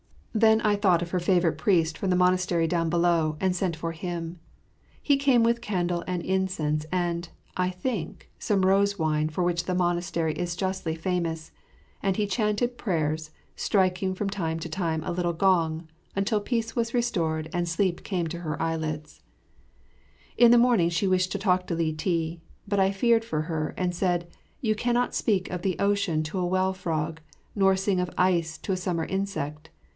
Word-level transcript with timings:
Then 0.33 0.61
I 0.61 0.77
thought 0.77 1.01
of 1.03 1.11
her 1.11 1.19
favourite 1.19 1.57
priest 1.59 1.95
from 1.97 2.09
the 2.09 2.15
monastery 2.15 2.65
down 2.65 2.89
below, 2.89 3.35
and 3.39 3.55
sent 3.55 3.75
for 3.75 3.91
him. 3.91 4.39
He 4.99 5.15
came 5.17 5.43
with 5.43 5.61
candle 5.61 6.03
and 6.07 6.23
incense 6.23 6.85
and, 6.91 7.27
I 7.55 7.69
think, 7.69 8.31
some 8.39 8.65
rose 8.65 8.97
wine 8.97 9.27
for 9.29 9.43
which 9.43 9.65
the 9.65 9.75
monastery 9.75 10.33
is 10.33 10.55
justly 10.55 10.95
famous; 10.95 11.51
and 12.01 12.15
he 12.15 12.25
chanted 12.25 12.77
prayers, 12.79 13.29
striking 13.57 14.15
from 14.15 14.29
time 14.29 14.57
to 14.61 14.69
time 14.69 15.03
a 15.03 15.11
little 15.11 15.33
gong, 15.33 15.87
until 16.15 16.39
peace 16.41 16.75
was 16.77 16.95
restored 16.95 17.49
and 17.53 17.67
sleep 17.69 18.01
came 18.03 18.25
to 18.29 18.39
her 18.39 18.59
eyelids. 18.59 19.21
[Illustration: 20.37 20.41
Mylady07.] 20.43 20.45
In 20.45 20.51
the 20.51 20.57
morning 20.57 20.89
she 20.89 21.07
wished 21.07 21.31
to 21.33 21.37
talk 21.37 21.67
to 21.67 21.75
Li 21.75 21.93
ti; 21.93 22.41
but 22.67 22.79
I 22.79 22.89
feared 22.91 23.25
for 23.25 23.41
her, 23.43 23.75
and 23.77 23.89
I 23.89 23.93
said, 23.93 24.31
"You 24.61 24.73
cannot 24.73 25.13
speak 25.13 25.51
of 25.51 25.61
the 25.61 25.77
ocean 25.77 26.23
to 26.23 26.39
a 26.39 26.45
well 26.45 26.73
frog, 26.73 27.19
nor 27.53 27.75
sing 27.75 27.99
of 27.99 28.09
ice 28.17 28.57
to 28.59 28.71
a 28.71 28.77
summer 28.77 29.03
insect. 29.05 29.69